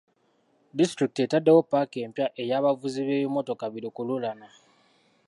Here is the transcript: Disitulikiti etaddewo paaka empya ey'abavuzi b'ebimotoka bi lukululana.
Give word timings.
Disitulikiti 0.77 1.21
etaddewo 1.23 1.61
paaka 1.71 1.97
empya 2.05 2.27
ey'abavuzi 2.41 2.99
b'ebimotoka 3.07 3.65
bi 3.73 3.79
lukululana. 3.85 4.47